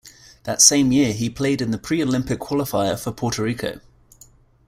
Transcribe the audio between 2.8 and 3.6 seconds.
for Puerto